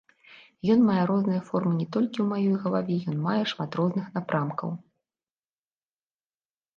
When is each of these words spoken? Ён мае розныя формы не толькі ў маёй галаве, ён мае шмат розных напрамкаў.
Ён 0.75 0.79
мае 0.83 1.01
розныя 1.09 1.41
формы 1.49 1.73
не 1.81 1.85
толькі 1.95 2.17
ў 2.23 2.23
маёй 2.31 2.55
галаве, 2.63 2.95
ён 3.11 3.17
мае 3.25 3.43
шмат 3.51 3.77
розных 3.81 4.07
напрамкаў. 4.15 4.73